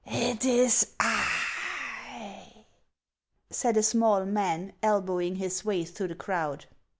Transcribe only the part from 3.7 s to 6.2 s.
a small man, elbowing his way through the